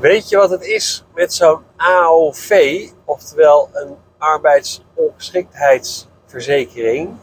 [0.00, 7.16] Weet je wat het is met zo'n AOV, oftewel een arbeidsongeschiktheidsverzekering?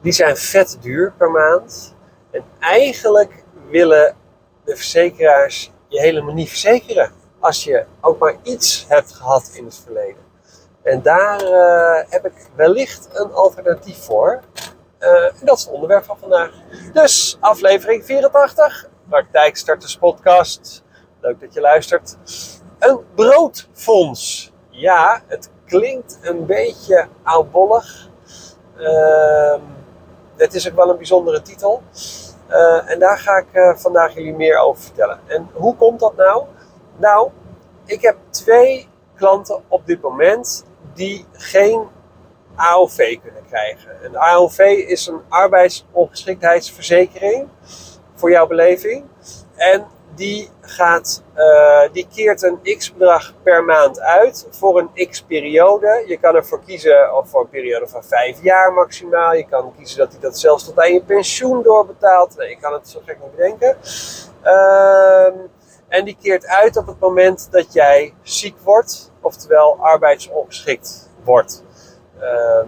[0.00, 1.94] Die zijn vet duur per maand.
[2.30, 4.16] En eigenlijk willen
[4.64, 7.12] de verzekeraars je helemaal niet verzekeren.
[7.40, 10.24] Als je ook maar iets hebt gehad in het verleden.
[10.82, 14.40] En daar uh, heb ik wellicht een alternatief voor.
[15.00, 16.50] Uh, en dat is het onderwerp van vandaag.
[16.92, 20.84] Dus aflevering 84, Praktijkstarters Podcast.
[21.20, 22.16] Leuk dat je luistert.
[22.78, 24.52] Een broodfonds.
[24.70, 28.08] Ja, het klinkt een beetje oudbollig.
[28.78, 29.54] Uh,
[30.36, 31.82] het is ook wel een bijzondere titel.
[32.50, 35.20] Uh, en daar ga ik uh, vandaag jullie meer over vertellen.
[35.26, 36.44] En hoe komt dat nou?
[36.96, 37.30] Nou,
[37.84, 40.64] ik heb twee klanten op dit moment
[40.94, 41.88] die geen
[42.54, 43.96] AOV kunnen krijgen.
[44.02, 44.58] Een AOV
[44.88, 47.48] is een arbeidsongeschiktheidsverzekering
[48.14, 49.04] voor jouw beleving.
[49.54, 56.04] En die, gaat, uh, die keert een x-bedrag per maand uit voor een x-periode.
[56.06, 59.34] Je kan ervoor kiezen of voor een periode van vijf jaar maximaal.
[59.34, 62.34] Je kan kiezen dat hij dat zelfs tot aan je pensioen doorbetaalt.
[62.38, 63.76] Je kan het zo gek niet bedenken.
[64.44, 65.26] Uh,
[65.88, 71.64] en die keert uit op het moment dat jij ziek wordt, oftewel arbeidsongeschikt wordt.
[72.20, 72.66] Uh,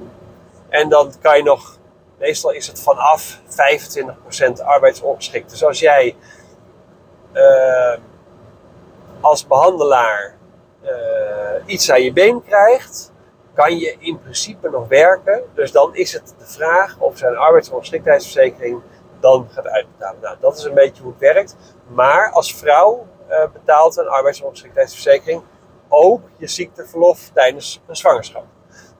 [0.69, 1.79] en dan kan je nog,
[2.19, 3.41] meestal is het vanaf
[4.59, 5.51] 25% arbeidsongeschikt.
[5.51, 6.17] Dus als jij
[9.21, 10.37] als behandelaar
[10.85, 10.91] uh,
[11.67, 13.13] iets aan je been krijgt,
[13.55, 15.43] kan je in principe nog werken.
[15.55, 18.83] Dus dan is het de vraag of zijn arbeidsongeschiktheidsverzekering
[19.21, 20.21] dan gaat uitbetalen.
[20.21, 21.57] Nou, dat is een beetje hoe het werkt.
[21.87, 25.43] Maar als vrouw uh, betaalt een arbeidsongeschiktheidsverzekering
[25.89, 28.45] ook je ziekteverlof tijdens een zwangerschap.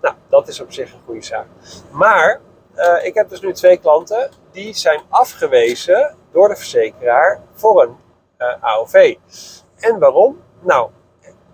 [0.01, 1.47] Nou, dat is op zich een goede zaak.
[1.91, 2.41] Maar
[2.77, 7.97] uh, ik heb dus nu twee klanten die zijn afgewezen door de verzekeraar voor een
[8.61, 9.17] AOV.
[9.77, 10.43] En waarom?
[10.61, 10.91] Nou,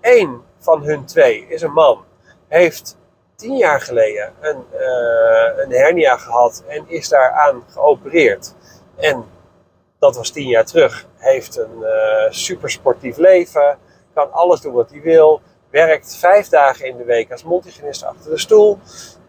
[0.01, 2.05] één van hun twee is een man,
[2.49, 2.97] heeft
[3.37, 8.55] tien jaar geleden een, uh, een hernia gehad en is daaraan geopereerd.
[8.97, 9.25] En
[9.99, 11.06] dat was tien jaar terug.
[11.17, 13.78] Heeft een uh, supersportief leven,
[14.15, 15.41] kan alles doen wat hij wil,
[15.71, 18.78] werkt vijf dagen in de week als multigenist achter de stoel.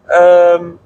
[0.08, 0.80] Um,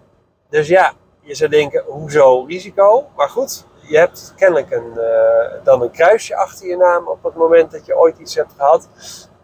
[0.49, 3.07] dus ja, je zou denken, hoezo risico?
[3.17, 7.35] Maar goed, je hebt kennelijk een, uh, dan een kruisje achter je naam op het
[7.35, 8.89] moment dat je ooit iets hebt gehad.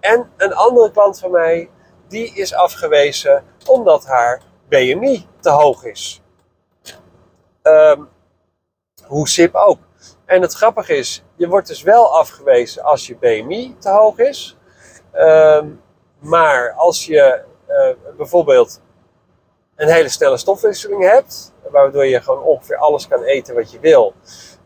[0.00, 1.70] En een andere klant van mij,
[2.08, 6.22] die is afgewezen omdat haar BMI te hoog is.
[7.62, 8.08] Um,
[9.04, 9.78] hoe SIP ook.
[10.24, 14.56] En het grappige is, je wordt dus wel afgewezen als je BMI te hoog is.
[15.14, 15.82] Um,
[16.18, 18.80] maar als je uh, bijvoorbeeld
[19.76, 24.14] een hele snelle stofwisseling hebt, waardoor je gewoon ongeveer alles kan eten wat je wil,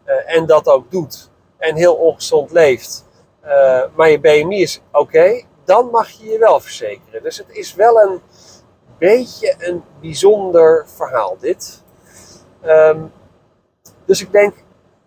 [0.07, 3.05] uh, en dat ook doet, en heel ongezond leeft,
[3.45, 7.23] uh, maar je BMI is oké, dan mag je je wel verzekeren.
[7.23, 8.21] Dus het is wel een
[8.99, 11.83] beetje een bijzonder verhaal, dit.
[12.65, 13.13] Um,
[14.05, 14.55] dus ik denk,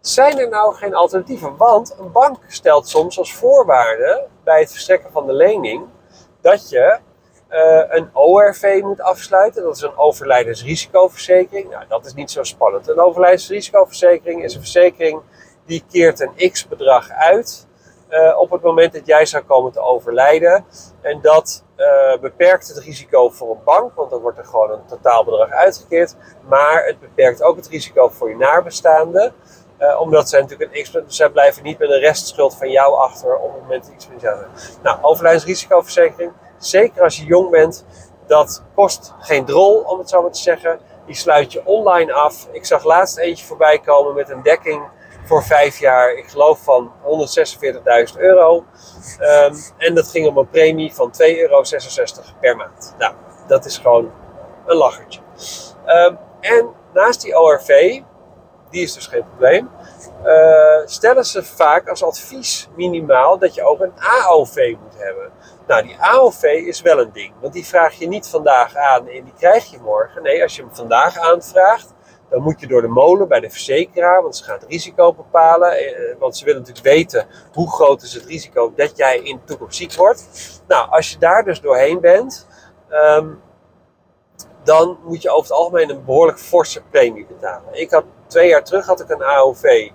[0.01, 1.57] zijn er nou geen alternatieven?
[1.57, 5.85] Want een bank stelt soms als voorwaarde bij het verstrekken van de lening
[6.41, 6.99] dat je
[7.89, 9.63] een ORV moet afsluiten.
[9.63, 11.69] Dat is een overlijdensrisicoverzekering.
[11.69, 12.87] Nou, dat is niet zo spannend.
[12.87, 15.21] Een overlijdensrisicoverzekering is een verzekering
[15.65, 17.67] die keert een x bedrag uit
[18.13, 20.65] uh, op het moment dat jij zou komen te overlijden.
[21.01, 24.85] En dat uh, beperkt het risico voor een bank, want dan wordt er gewoon een
[24.85, 26.15] totaalbedrag uitgekeerd.
[26.47, 29.33] Maar het beperkt ook het risico voor je nabestaanden.
[29.99, 33.53] Omdat zij natuurlijk een x zij blijven niet met een restschuld van jou achter op
[33.53, 34.39] het moment dat iets met jou
[34.83, 36.31] Nou, overlijdensrisicoverzekering,
[36.65, 37.85] zeker als je jong bent,
[38.27, 40.79] dat kost geen drol, om het zo maar te zeggen.
[41.05, 42.47] Die sluit je online af.
[42.51, 44.83] Ik zag laatst eentje voorbij komen met een dekking
[45.25, 46.91] voor vijf jaar, ik geloof van
[48.13, 48.65] 146.000 euro.
[49.19, 51.63] Um, en dat ging om een premie van 2,66 euro
[52.39, 52.95] per maand.
[52.97, 53.13] Nou,
[53.47, 54.11] dat is gewoon
[54.65, 55.19] een lachertje.
[55.85, 58.01] Um, en naast die ORV,
[58.73, 59.69] die is dus geen probleem,
[60.25, 65.31] uh, stellen ze vaak als advies minimaal dat je ook een AOV moet hebben.
[65.67, 69.23] Nou, die AOV is wel een ding, want die vraag je niet vandaag aan en
[69.23, 70.23] die krijg je morgen.
[70.23, 71.93] Nee, als je hem vandaag aanvraagt,
[72.29, 75.71] dan moet je door de molen bij de verzekeraar, want ze gaan het risico bepalen.
[75.71, 79.43] Eh, want ze willen natuurlijk weten hoe groot is het risico dat jij in de
[79.43, 80.27] toekomst ziek wordt.
[80.67, 82.47] Nou, als je daar dus doorheen bent,
[82.89, 83.41] um,
[84.63, 87.63] dan moet je over het algemeen een behoorlijk forse premie betalen.
[87.71, 89.89] Ik had twee jaar terug had ik een AOV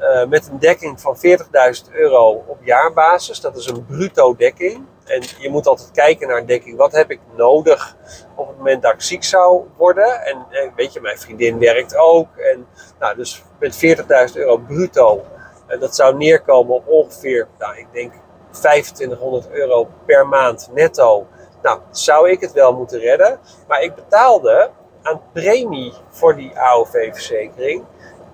[0.00, 3.40] uh, met een dekking van 40.000 euro op jaarbasis.
[3.40, 4.84] Dat is een bruto dekking.
[5.04, 6.76] En je moet altijd kijken naar een dekking.
[6.76, 7.96] Wat heb ik nodig
[8.34, 10.24] op het moment dat ik ziek zou worden?
[10.24, 12.36] En, en weet je, mijn vriendin werkt ook.
[12.36, 12.66] En,
[12.98, 13.96] nou, dus met
[14.30, 15.24] 40.000 euro bruto.
[15.66, 18.12] En dat zou neerkomen op ongeveer, nou, ik denk
[18.50, 21.26] 2500 euro per maand netto.
[21.62, 23.40] Nou, zou ik het wel moeten redden.
[23.68, 24.70] Maar ik betaalde
[25.02, 27.84] aan premie voor die AOV-verzekering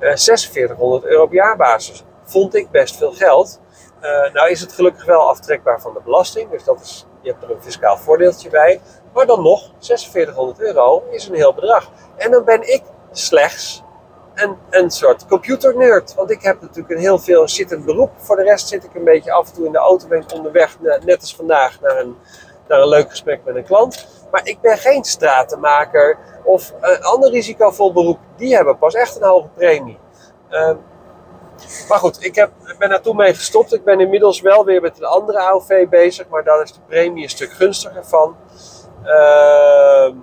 [0.01, 2.05] uh, 4600 euro op jaarbasis.
[2.25, 3.61] Vond ik best veel geld.
[4.03, 6.51] Uh, nou is het gelukkig wel aftrekbaar van de belasting.
[6.51, 8.81] Dus dat is, je hebt er een fiscaal voordeeltje bij.
[9.13, 11.91] Maar dan nog, 4600 euro is een heel bedrag.
[12.17, 12.83] En dan ben ik
[13.13, 13.83] slechts
[14.35, 16.15] een, een soort computernerd.
[16.15, 18.11] Want ik heb natuurlijk een heel veel zittend beroep.
[18.17, 20.33] Voor de rest zit ik een beetje af en toe in de auto, ben ik
[20.33, 22.17] onderweg, net als vandaag, naar een,
[22.69, 24.07] naar een leuk gesprek met een klant.
[24.31, 28.19] Maar ik ben geen stratenmaker of een ander risicovol beroep.
[28.37, 29.99] Die hebben pas echt een hoge premie.
[30.51, 30.71] Uh,
[31.89, 33.75] maar goed, ik, heb, ben daar toen mee gestopt.
[33.75, 37.23] Ik ben inmiddels wel weer met een andere AOV bezig, maar daar is de premie
[37.23, 38.37] een stuk gunstiger van.
[39.05, 40.15] Uh,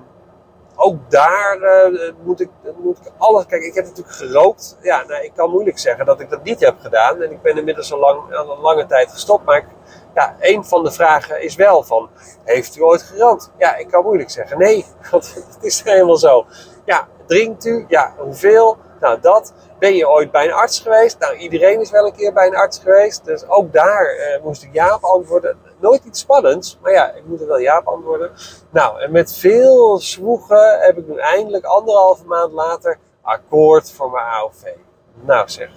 [0.75, 3.45] ook daar uh, moet, ik, moet ik alles.
[3.45, 4.77] Kijk, ik heb natuurlijk gerookt.
[4.81, 7.21] Ja, nou, ik kan moeilijk zeggen dat ik dat niet heb gedaan.
[7.21, 9.45] En ik ben inmiddels al, lang, al een lange tijd gestopt.
[9.45, 9.65] Maar ik,
[10.13, 12.10] ja, een van de vragen is wel van:
[12.44, 13.52] Heeft u ooit gerookt?
[13.58, 16.46] Ja, ik kan moeilijk zeggen nee, want het is helemaal zo.
[16.86, 17.86] Ja, drinkt u?
[17.88, 18.78] Ja, hoeveel?
[19.00, 19.54] Nou, dat.
[19.80, 21.19] Ben je ooit bij een arts geweest?
[21.19, 23.25] Nou, iedereen is wel een keer bij een arts geweest.
[23.25, 25.58] Dus ook daar uh, moest ik ja op antwoorden.
[25.80, 28.31] Nooit iets spannends, maar ja, ik moet er wel ja op antwoorden.
[28.69, 34.25] Nou, en met veel zwoegen heb ik nu eindelijk anderhalve maand later akkoord voor mijn
[34.25, 34.63] AOV.
[35.13, 35.69] Nou zeg.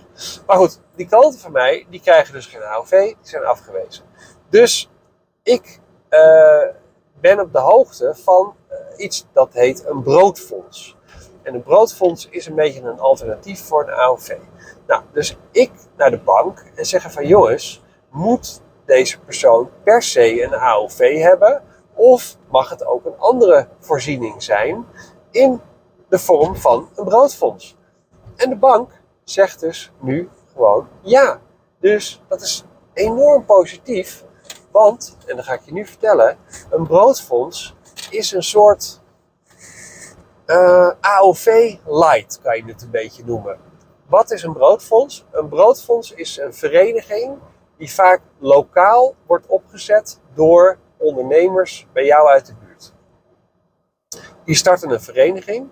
[0.47, 4.05] Maar goed, die klanten van mij, die krijgen dus geen AOV, die zijn afgewezen.
[4.55, 4.91] Dus
[5.43, 5.81] ik
[6.11, 6.63] uh,
[7.21, 10.97] ben op de hoogte van uh, iets dat heet een broodfonds.
[11.43, 14.37] En een broodfonds is een beetje een alternatief voor een AOV.
[14.87, 20.43] Nou, dus ik naar de bank en zeggen van jongens, moet deze persoon per se
[20.43, 21.63] een AOV hebben?
[21.95, 24.87] Of mag het ook een andere voorziening zijn
[25.31, 25.61] in
[26.09, 27.77] de vorm van een broodfonds?
[28.37, 28.91] En de bank
[29.25, 31.41] zegt dus nu gewoon ja.
[31.81, 34.25] Dus dat is enorm positief.
[34.75, 36.39] Want, en dat ga ik je nu vertellen,
[36.71, 37.75] een broodfonds
[38.11, 39.01] is een soort
[40.47, 43.59] uh, AOV Light kan je het een beetje noemen.
[44.07, 45.25] Wat is een broodfonds?
[45.31, 47.39] Een broodfonds is een vereniging
[47.77, 52.93] die vaak lokaal wordt opgezet door ondernemers bij jou uit de buurt.
[54.45, 55.69] Die starten een vereniging,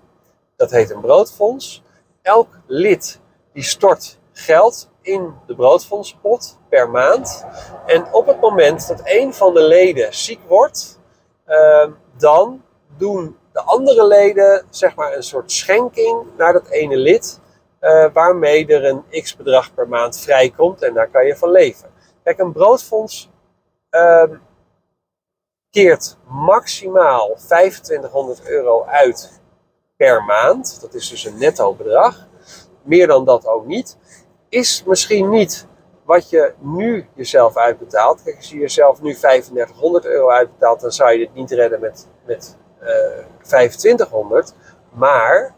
[0.56, 1.82] dat heet een broodfonds.
[2.22, 3.20] Elk lid
[3.52, 7.44] die stort geld in de broodfondspot per maand.
[7.86, 11.00] En op het moment dat een van de leden ziek wordt,
[11.46, 12.62] uh, dan
[12.96, 17.40] doen de andere leden zeg maar een soort schenking naar dat ene lid,
[17.80, 21.90] uh, waarmee er een x bedrag per maand vrijkomt en daar kan je van leven.
[22.22, 23.30] Kijk, een broodfonds
[23.90, 24.24] uh,
[25.70, 29.40] keert maximaal 2500 euro uit
[29.96, 30.80] per maand.
[30.80, 32.26] Dat is dus een netto bedrag.
[32.82, 33.96] Meer dan dat ook niet.
[34.52, 35.66] Is misschien niet
[36.04, 38.22] wat je nu jezelf uitbetaalt.
[38.22, 42.08] Kijk, als je jezelf nu 3500 euro uitbetaalt, dan zou je dit niet redden met,
[42.26, 42.56] met
[43.42, 44.48] 2500.
[44.48, 45.54] Eh, maar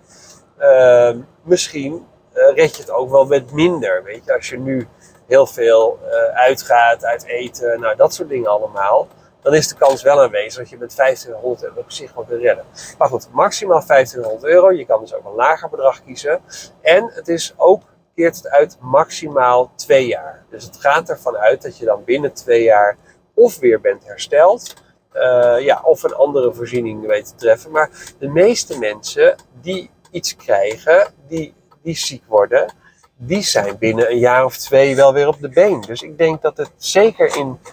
[0.59, 4.03] uh, misschien uh, red je het ook wel met minder.
[4.03, 4.89] Weet je, als je nu
[5.27, 9.09] heel veel uh, uitgaat, uit eten, nou dat soort dingen allemaal.
[9.43, 12.43] Dan is de kans wel aanwezig dat je met 1500 euro op zich wel kunt
[12.43, 12.65] redden.
[12.99, 14.73] Maar goed, maximaal 1500 euro.
[14.73, 16.41] Je kan dus ook een lager bedrag kiezen.
[16.81, 17.83] En het is ook,
[18.15, 20.45] keert het uit maximaal twee jaar.
[20.51, 22.97] Dus het gaat ervan uit dat je dan binnen twee jaar
[23.35, 24.75] of weer bent hersteld
[25.15, 27.71] uh, ja, of een andere voorziening weet te treffen.
[27.71, 32.75] Maar de meeste mensen die iets krijgen, die, die ziek worden,
[33.17, 35.81] die zijn binnen een jaar of twee wel weer op de been.
[35.81, 37.67] Dus ik denk dat het zeker in 80%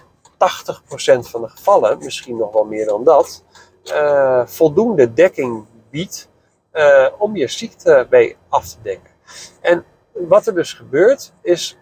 [1.18, 3.44] van de gevallen, misschien nog wel meer dan dat,
[3.84, 6.28] uh, voldoende dekking biedt
[6.72, 9.10] uh, om je ziekte mee af te dekken.
[9.60, 11.78] En wat er dus gebeurt, is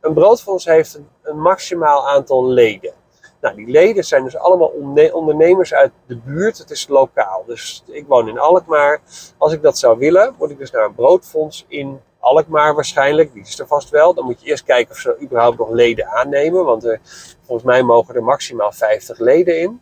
[0.00, 2.92] een broodfonds heeft een, maximaal aantal leden.
[3.40, 4.72] Nou, die leden zijn dus allemaal
[5.12, 6.58] ondernemers uit de buurt.
[6.58, 7.44] Het is lokaal.
[7.46, 9.00] Dus ik woon in Alkmaar.
[9.38, 13.32] Als ik dat zou willen, moet ik dus naar een broodfonds in Alkmaar waarschijnlijk.
[13.32, 14.14] Die is er vast wel.
[14.14, 16.64] Dan moet je eerst kijken of ze überhaupt nog leden aannemen.
[16.64, 17.00] Want er,
[17.44, 19.80] volgens mij mogen er maximaal 50 leden in.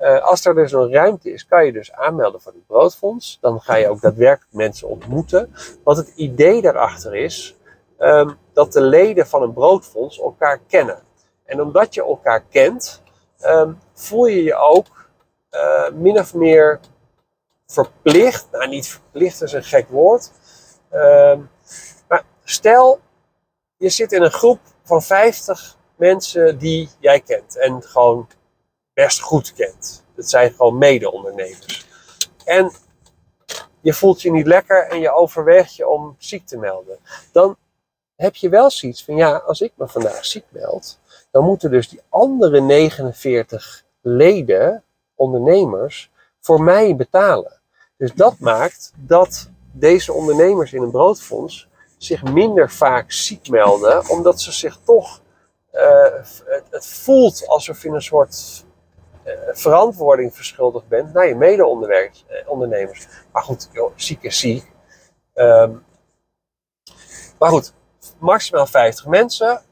[0.00, 3.38] Uh, als er dus een ruimte is, kan je dus aanmelden voor het broodfonds.
[3.40, 5.54] Dan ga je ook daadwerkelijk mensen ontmoeten.
[5.84, 7.56] Want het idee daarachter is
[7.98, 11.02] um, dat de leden van een broodfonds elkaar kennen.
[11.44, 13.02] En omdat je elkaar kent,
[13.44, 14.86] um, voel je je ook
[15.50, 16.80] uh, min of meer
[17.66, 18.48] verplicht.
[18.52, 20.30] Nou, niet verplicht is een gek woord.
[20.90, 21.38] Maar
[22.50, 23.00] stel,
[23.76, 27.56] je zit in een groep van 50 mensen die jij kent.
[27.56, 28.28] En gewoon
[28.92, 30.04] best goed kent.
[30.14, 31.86] Dat zijn gewoon mede-ondernemers.
[32.44, 32.72] En
[33.80, 36.98] je voelt je niet lekker en je overweegt je om ziek te melden.
[37.32, 37.56] Dan
[38.16, 40.98] heb je wel zoiets van, ja, als ik me vandaag ziek meld,
[41.30, 47.60] dan moeten dus die andere 49 leden, ondernemers, voor mij betalen.
[47.96, 51.68] Dus dat maakt dat deze ondernemers in een broodfonds
[52.02, 55.20] zich minder vaak ziek melden, omdat ze zich toch,
[55.72, 56.04] uh,
[56.70, 58.64] het, voelt alsof je een soort
[59.24, 63.06] uh, verantwoording verschuldigd bent naar je mede-ondernemers.
[63.32, 64.70] Maar goed, joh, ziek is ziek.
[65.34, 65.84] Um,
[67.38, 67.72] maar goed,
[68.18, 69.62] maximaal 50 mensen.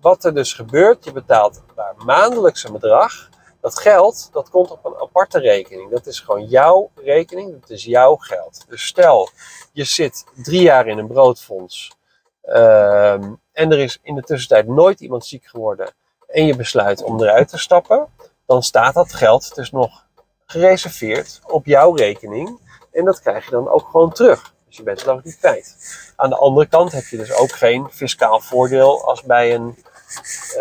[0.00, 3.28] Wat er dus gebeurt, je betaalt daar maandelijks een bedrag.
[3.60, 5.90] Dat geld, dat komt op een aparte rekening.
[5.90, 8.64] Dat is gewoon jouw rekening, dat is jouw geld.
[8.68, 9.28] Dus stel,
[9.72, 11.96] je zit drie jaar in een broodfonds
[12.44, 13.12] uh,
[13.52, 15.92] en er is in de tussentijd nooit iemand ziek geworden
[16.26, 18.06] en je besluit om eruit te stappen,
[18.46, 20.06] dan staat dat geld dus nog
[20.46, 22.60] gereserveerd op jouw rekening
[22.92, 24.54] en dat krijg je dan ook gewoon terug.
[24.66, 25.76] Dus je bent nog niet kwijt.
[26.16, 29.84] Aan de andere kant heb je dus ook geen fiscaal voordeel als bij een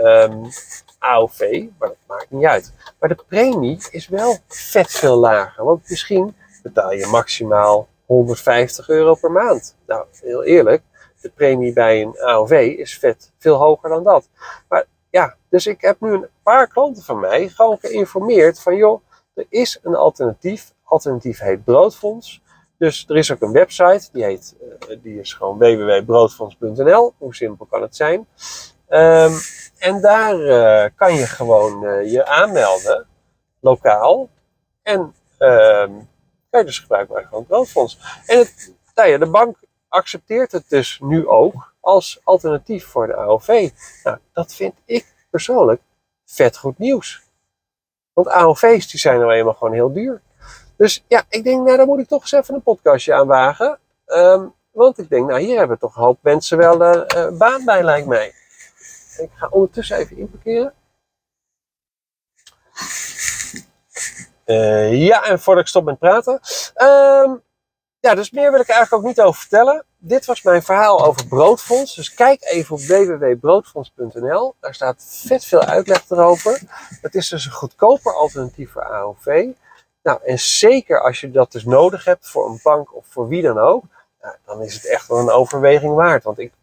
[0.03, 0.49] um,
[1.07, 2.73] AOV, maar dat maakt niet uit.
[2.99, 9.15] Maar de premie is wel vet veel lager, want misschien betaal je maximaal 150 euro
[9.15, 9.75] per maand.
[9.87, 10.83] Nou, heel eerlijk,
[11.21, 14.29] de premie bij een AOV is vet veel hoger dan dat.
[14.69, 19.01] Maar ja, dus ik heb nu een paar klanten van mij gewoon geïnformeerd van joh,
[19.33, 20.73] er is een alternatief.
[20.83, 22.41] Alternatief heet Broodfonds.
[22.77, 27.13] Dus er is ook een website, die, heet, uh, die is gewoon www.broodfonds.nl.
[27.17, 28.27] Hoe simpel kan het zijn?
[28.89, 29.33] Um,
[29.77, 33.07] en daar uh, kan je gewoon uh, je aanmelden,
[33.59, 34.29] lokaal.
[34.81, 34.99] En
[35.39, 36.09] um,
[36.49, 37.99] kan je dus gebruik maken van het broodfonds.
[38.25, 38.47] En
[38.95, 43.69] nou ja, de bank accepteert het dus nu ook als alternatief voor de AOV.
[44.03, 45.81] Nou, dat vind ik persoonlijk
[46.25, 47.21] vet goed nieuws.
[48.13, 50.21] Want AOV's die zijn nou eenmaal gewoon heel duur.
[50.77, 53.79] Dus ja, ik denk, nou, daar moet ik toch eens even een podcastje aan wagen.
[54.05, 57.83] Um, want ik denk, nou, hier hebben toch een hoop mensen wel uh, baan bij,
[57.83, 58.33] lijkt mij.
[59.17, 60.73] Ik ga ondertussen even inparkeren.
[64.45, 66.39] Uh, ja, en voordat ik stop met praten.
[66.75, 67.43] Um,
[67.99, 69.85] ja, dus meer wil ik eigenlijk ook niet over vertellen.
[69.97, 71.95] Dit was mijn verhaal over Broodfonds.
[71.95, 74.55] Dus kijk even op www.broodfonds.nl.
[74.59, 76.61] Daar staat vet veel uitleg erover.
[77.01, 79.47] Het is dus een goedkoper alternatief voor AOV.
[80.03, 83.41] Nou, en zeker als je dat dus nodig hebt voor een bank of voor wie
[83.41, 83.83] dan ook,
[84.21, 86.23] nou, dan is het echt wel een overweging waard.
[86.23, 86.53] Want ik,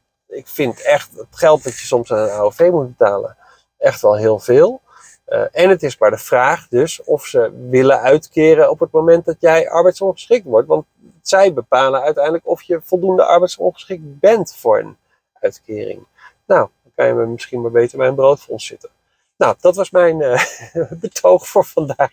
[0.45, 3.37] ik vind echt het geld dat je soms aan een AOV moet betalen,
[3.79, 4.81] echt wel heel veel.
[5.29, 9.25] Uh, en het is maar de vraag dus of ze willen uitkeren op het moment
[9.25, 10.69] dat jij arbeidsongeschikt wordt.
[10.69, 10.87] Want
[11.23, 14.97] zij bepalen uiteindelijk of je voldoende arbeidsongeschikt bent voor een
[15.33, 16.07] uitkering.
[16.47, 18.91] Nou, dan kan je misschien maar beter bij een broodfonds zitten.
[19.37, 20.43] Nou, dat was mijn uh,
[21.01, 22.13] betoog voor vandaag.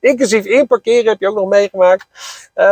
[0.00, 2.06] Inclusief inparkeren heb je ook nog meegemaakt.
[2.54, 2.64] Uh,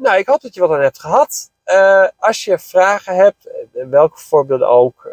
[0.00, 1.50] nou, ik hoop dat je wat aan hebt gehad.
[1.72, 5.10] Uh, als je vragen hebt, eh, welke voorbeelden ook,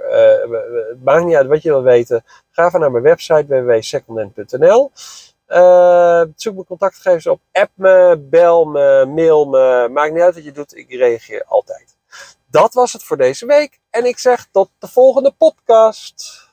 [0.89, 4.91] het maakt niet uit wat je wil weten, ga even naar mijn website www.secondhand.nl.
[6.35, 10.51] zoek mijn contactgegevens op, app me, bel me, mail me, maakt niet uit wat je
[10.51, 11.97] doet, ik reageer altijd.
[12.50, 16.44] Dat was het voor deze week en ik zeg tot de volgende podcast.